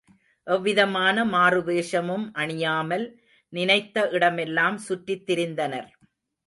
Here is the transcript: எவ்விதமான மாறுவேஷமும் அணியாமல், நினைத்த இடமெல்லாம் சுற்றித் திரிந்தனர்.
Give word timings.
எவ்விதமான 0.47 1.25
மாறுவேஷமும் 1.25 2.25
அணியாமல், 2.35 3.05
நினைத்த 3.53 4.09
இடமெல்லாம் 4.11 4.79
சுற்றித் 4.79 5.25
திரிந்தனர். 5.27 5.89